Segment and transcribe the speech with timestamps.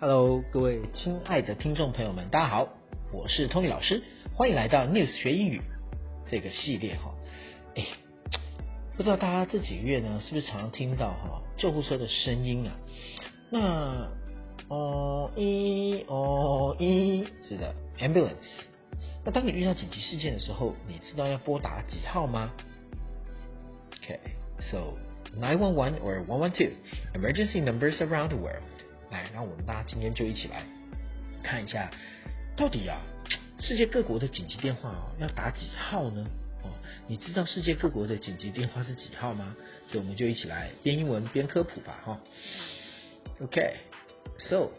[0.00, 2.66] Hello，各位亲爱的听众朋友们，大家好，
[3.12, 4.02] 我是 Tony 老师，
[4.34, 5.60] 欢迎来到 News 学英语
[6.26, 7.14] 这个系列哈。
[7.76, 7.84] 哎，
[8.96, 12.74] 不知道大家这几个月呢，是不是常常听到哈救护车的声音啊？
[13.50, 14.08] 那
[14.68, 18.62] 哦一哦一，是的，ambulance。
[19.22, 22.50] 那当你遇到紧急事件的时候，你知道要拨打几号吗
[24.00, 24.94] ？Okay，so
[25.38, 26.72] nine one one or one one two
[27.12, 28.62] emergency numbers around the world。
[29.11, 30.65] 来，让我们大家今天就一起来
[31.43, 31.91] 看一下，
[32.55, 33.01] 到底啊，
[33.59, 36.25] 世界各国的紧急电话哦要打几号呢？
[36.63, 36.69] 哦，
[37.07, 39.55] 你知道世界各国的紧急电话是几号吗？
[39.87, 42.19] 所以我们就一起来边英文边科普吧，哈。
[43.39, 44.71] Okay，so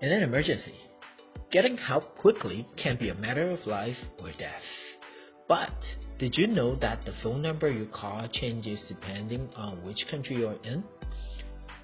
[0.00, 0.74] in an emergency.
[1.50, 4.60] Getting help quickly can be a matter of life or death.
[5.48, 5.72] But
[6.18, 10.58] did you know that the phone number you call changes depending on which country you're
[10.62, 10.82] in?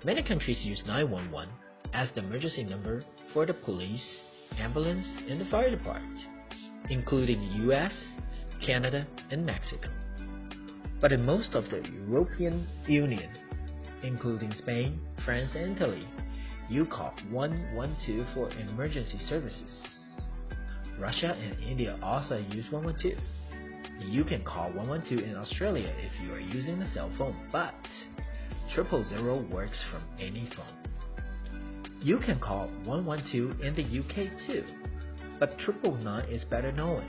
[0.05, 1.49] Many countries use 911
[1.93, 4.21] as the emergency number for the police,
[4.57, 6.17] ambulance, and the fire department,
[6.89, 7.91] including the US,
[8.65, 9.89] Canada, and Mexico.
[11.01, 13.29] But in most of the European Union,
[14.01, 16.07] including Spain, France, and Italy,
[16.69, 19.81] you call 112 for emergency services.
[20.97, 23.21] Russia and India also use 112.
[24.09, 27.75] You can call 112 in Australia if you are using a cell phone, but
[28.73, 30.65] triple zero works from any phone.
[32.01, 34.63] You can call 112 in the UK too,
[35.39, 37.03] but triple nine is better known.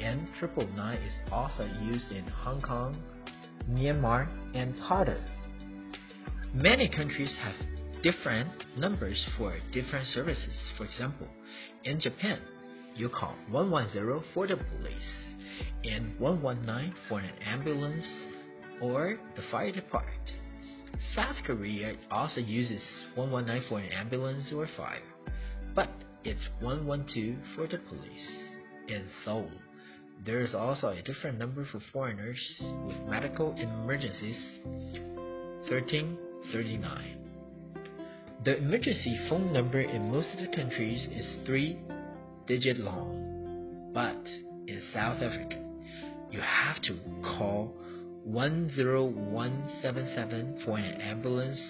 [0.00, 2.96] And triple nine is also used in Hong Kong,
[3.68, 5.20] Myanmar, and Qatar.
[6.54, 7.54] Many countries have
[8.02, 10.56] different numbers for different services.
[10.76, 11.26] For example,
[11.84, 12.38] in Japan,
[12.94, 15.34] you call 110 for the police
[15.84, 18.08] and 119 for an ambulance
[18.80, 20.30] or the fire department.
[21.14, 22.82] South Korea also uses
[23.14, 25.02] 119 for an ambulance or fire,
[25.74, 25.88] but
[26.24, 28.42] it's 112 for the police.
[28.88, 29.50] In Seoul,
[30.24, 32.40] there is also a different number for foreigners
[32.86, 34.60] with medical emergencies
[35.68, 37.18] 1339.
[38.44, 41.78] The emergency phone number in most of the countries is three
[42.46, 44.16] digit long, but
[44.66, 45.60] in South Africa,
[46.30, 47.74] you have to call
[48.32, 51.60] 10177 for an ambulance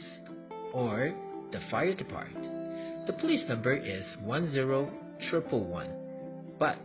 [0.72, 1.12] or
[1.52, 3.06] the fire department.
[3.06, 5.92] The police number is 10111,
[6.58, 6.80] but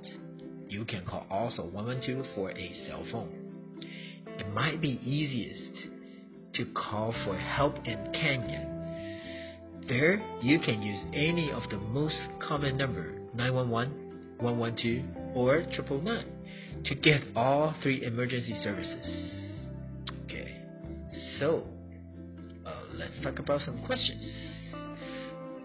[0.68, 3.82] you can call also 112 for a cell phone.
[4.40, 5.90] It might be easiest
[6.54, 8.70] to call for help in Kenya.
[9.88, 15.04] There, you can use any of the most common number 911, 112,
[15.36, 16.26] or 999
[16.86, 19.43] to get all three emergency services.
[21.40, 21.64] So
[22.66, 24.22] uh, let's talk about some questions.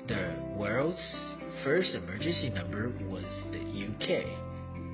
[0.07, 1.01] The world's
[1.65, 4.25] first emergency number was the UK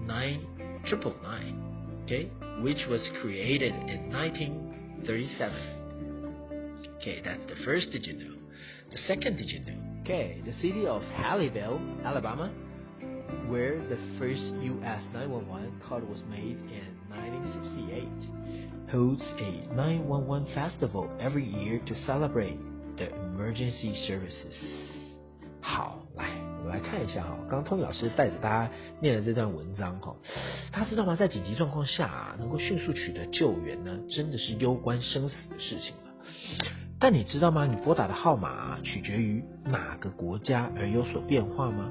[0.07, 2.31] 9999, okay,
[2.63, 5.75] which was created in 1937.
[6.97, 8.35] Okay, that's the first did you know.
[8.91, 9.79] The second did you know?
[10.03, 12.51] Okay, the city of Halliville, Alabama,
[13.47, 18.09] where the first US 911 call was made in 1968,
[18.91, 22.59] holds a 911 festival every year to celebrate
[22.97, 24.55] the emergency services.
[25.61, 26.27] 好，来，
[26.59, 30.15] 我们来看一下哈，刚刚 Tony 老师带着大家念的这段文章哈，
[30.71, 31.17] 他知道吗？
[31.17, 36.13] 在紧急状况下、啊，能够迅速取得救援呢，真的是攸关生死的事情了。
[37.01, 37.67] 但你知道吗？
[37.67, 41.91] 你拨打的号码、取决于哪个国家而有所变化吗？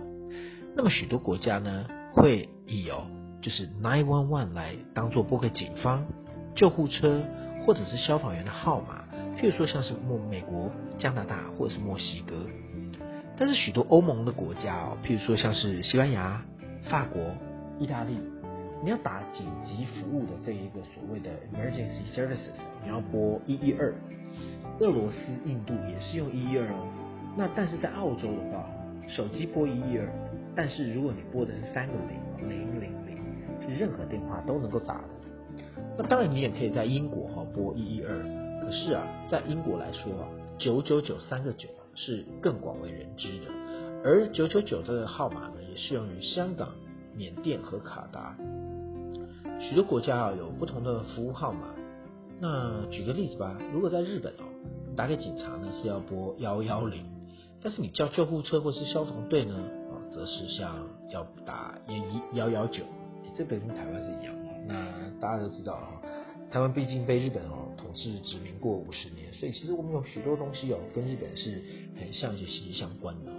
[0.76, 3.08] 那么许多国家呢，会以哦，
[3.42, 6.06] 就是 nine one one 来当做拨给警方、
[6.56, 7.22] 救护车
[7.66, 9.04] 或者是消防员的号码，
[9.38, 12.36] 譬如说像是墨美国、加拿大或者是墨西哥。
[13.38, 16.44] 但是许多欧盟的国家哦，譬如说像是西班牙、
[16.90, 17.22] 法国、
[17.80, 18.18] 意大利，
[18.84, 22.54] 你要打紧急服务的这一个所谓的 emergency services，
[22.84, 23.94] 你要拨一一二。
[24.80, 26.88] 俄罗斯、印度也是用一一二哦。
[27.36, 28.64] 那但是在澳洲的话，
[29.08, 30.08] 手机拨一一二，
[30.56, 31.94] 但是如果你拨的是三个
[32.38, 33.18] 零零零零，
[33.68, 35.23] 是任何电话都能够打的。
[35.98, 38.18] 那当然你也可以在英国哈拨一一二，
[38.62, 40.28] 可是啊，在英国来说啊，
[40.58, 43.46] 九九九三个九是更广为人知的，
[44.04, 46.70] 而九九九这个号码呢，也适用于香港、
[47.16, 48.36] 缅甸和卡达。
[49.60, 51.68] 许多国家啊有不同的服务号码。
[52.40, 54.44] 那举个例子吧，如果在日本哦，
[54.98, 57.06] 打给警察呢是要拨幺幺零，
[57.62, 60.76] 但是你叫救护车或是消防队呢，啊，则是像
[61.12, 62.84] 要打一幺幺九，
[63.36, 64.43] 这个跟台湾是一样。
[64.68, 66.02] 那大家都知道啊，
[66.52, 71.62] 台湾毕竟被日本哦统治殖民过五十年，所以其实我们有许多东西哦跟日本是
[72.00, 73.38] 很像，且息息相关的哈。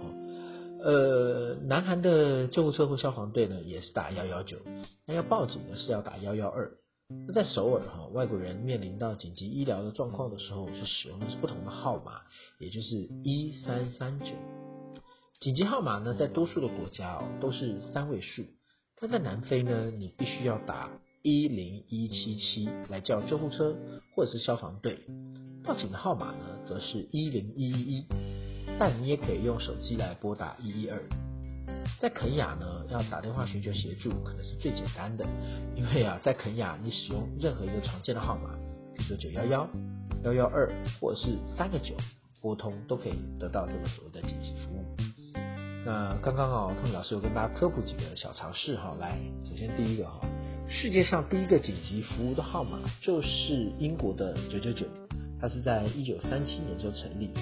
[0.83, 4.57] 呃，南韩的救护车或消防队呢，也是打幺幺九，
[5.07, 6.71] 那要报警呢是要打幺幺二。
[7.27, 12.21] 那在首尔哈，外国人面临到紧急医疗的状况的时候，是使用的是不同的号码，
[12.59, 14.27] 也就是一三三九。
[15.39, 18.43] 紧急号码呢，在多数的国家哦都是三位数，
[18.99, 20.89] 但在南非呢，你必须要打
[21.25, 23.75] 一零一七七来叫救护车
[24.13, 24.99] 或者是消防队。
[25.63, 28.05] 报警的号码呢，则是一零一一一，
[28.77, 31.01] 但你也可以用手机来拨打一一二。
[31.99, 35.25] 在肯雅呢，要打电话寻求协助，可能是最简单的，
[35.75, 38.51] 因为啊，在肯雅你使用任何一个常见的号码，
[38.95, 39.67] 比如说九幺幺、
[40.25, 41.95] 幺幺二或者是三个九
[42.39, 44.85] 拨通，都可以得到这个所谓的紧急服务。
[45.87, 50.21] 那刚刚啊，汤米老师有跟大家科普几个小常识哈，来，首先第一个哈，
[50.67, 54.85] 世界上第一个紧急服务的号码就是英国的九九九，
[55.39, 57.39] 它是在一九三七年就成立的。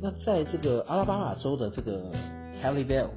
[0.00, 2.12] 那在这个阿拉巴马州的这个
[2.62, 3.10] Haleyville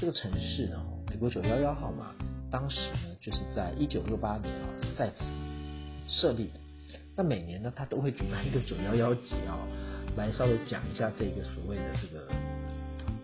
[0.00, 2.12] 这个城市呢，美国九幺幺号码，
[2.50, 4.68] 当时呢就是在一九六八年啊
[4.98, 5.24] 在此
[6.08, 6.60] 设立的。
[7.16, 9.58] 那每年呢，它都会举办一个九幺幺节啊，
[10.16, 12.26] 来稍微讲一下这个所谓的这个。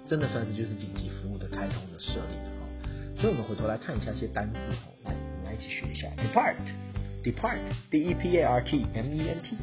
[0.06, 4.58] 真的算是就是紧急服务的开通的设立的，所以我们回头来看一下一些单字
[5.60, 9.54] 一起学一下，depart，depart，d e p a r t m e n t，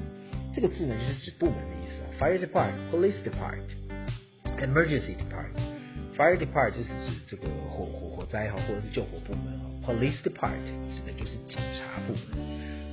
[0.53, 10.53] 这个字呢就是指部门的意思啊，fire depart，police depart，emergency depart，fire depart 就是指这个火火火灾哈或者是救火部门啊，police depart
[10.93, 12.21] 指的就是警察部门。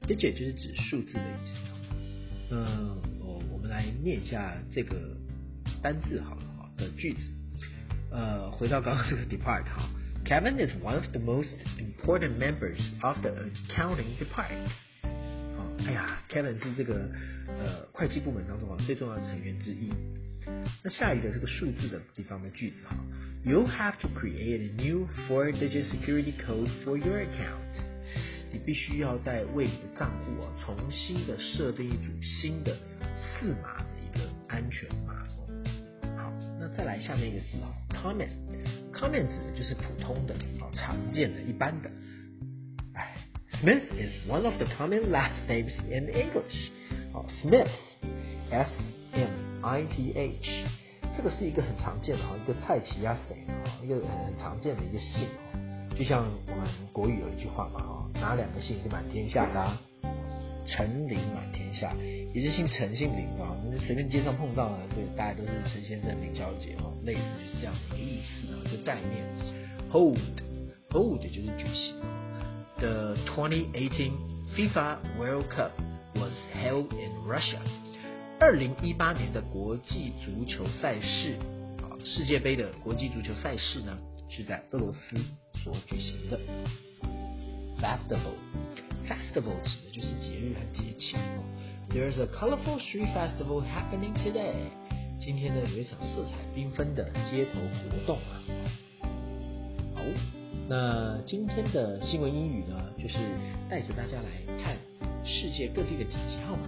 [0.06, 2.52] t，digit 就是指数字的意思。
[2.52, 5.16] 嗯，我我们来念一下这个
[5.82, 7.20] 单字好了哈的句子。
[8.10, 9.88] 呃，回到刚刚这个 depart 哈，
[10.24, 14.70] Kevin is one of the most important members of the accounting department。
[15.56, 17.08] 好，哎呀，Kevin 是这个
[17.46, 19.92] 呃会计部门当中啊最重要的成员之一。
[20.82, 22.96] 那下一个这个数字的地方的句子哈，
[23.44, 27.83] You have to create a new four-digit security code for your account。
[28.55, 32.73] 你必须要在为你的账户啊重新的设定一组新的
[33.17, 35.13] 四码的一个安全码。
[36.15, 41.91] 好，那再来下面一个字啊，common，common 指的就是普通的啊常见的一般的。
[42.93, 43.17] 哎
[43.51, 46.71] ，Smith is one of the common last names in English。
[47.11, 48.71] 好，Smith，S
[49.11, 49.29] M。
[49.65, 50.67] I T H，
[51.17, 55.59] 这个是一个很常见的哈，一个蔡奇亚谁啊，一个很常见的一个姓哦。
[55.97, 59.77] 就像我们国语有一句话嘛哈，哪两个姓是满天下的？
[60.67, 61.93] 陈林满天下，
[62.33, 63.55] 也是姓陈姓林啊。
[63.63, 69.23] 我们随便街上碰到的，对，大家都是陈先生、林小姐哦，类似就是这样的一个意思啊，一个概念。
[69.91, 71.95] Hold，hold 就是举行。
[72.79, 74.11] The 2018
[74.55, 75.71] FIFA World Cup
[76.15, 77.59] was held in Russia.
[78.39, 81.37] 二零一八年的国际足球赛事
[81.83, 83.95] 啊，世界杯的国际足球赛事呢，
[84.31, 85.15] 是在俄罗斯
[85.63, 86.39] 所举行的。
[87.79, 91.43] Festival，festival 指的就是节日和节庆哦。
[91.89, 94.71] There is a colorful street festival happening today。
[95.19, 98.41] 今天呢，有一场色彩缤纷的街头活动啊。
[99.93, 100.01] 好，
[100.67, 103.17] 那今天的新闻英语呢，就是
[103.69, 104.29] 带着大家来
[104.61, 104.77] 看
[105.23, 106.67] 世界各地的紧急号码。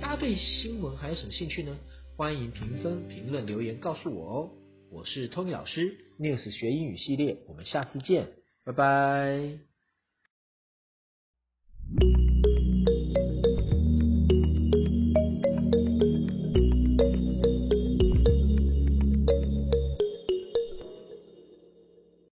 [0.00, 1.76] 大家对新闻还有什么兴趣呢？
[2.16, 4.50] 欢迎评分、评论、留言告诉我哦。
[4.90, 8.28] 我是 Tony 老师，News 学英语系列，我们下次见，
[8.64, 9.75] 拜拜。